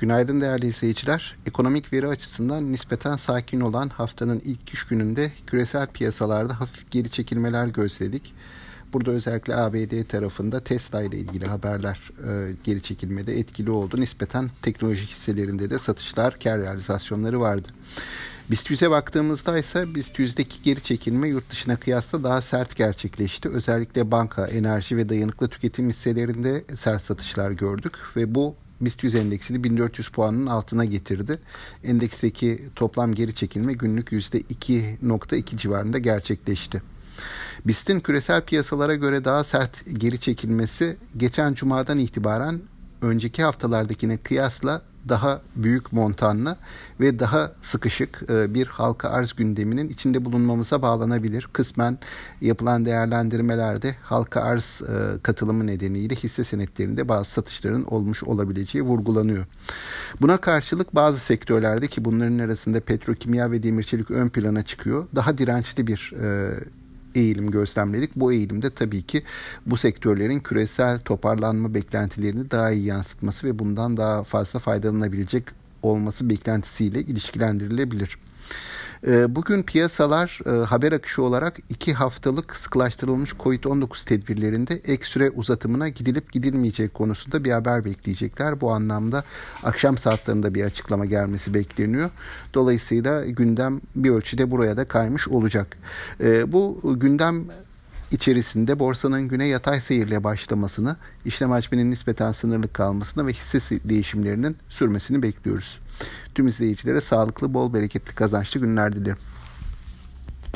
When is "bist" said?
18.50-18.70, 19.94-20.18, 28.80-29.04